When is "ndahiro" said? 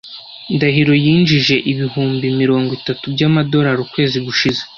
0.55-0.93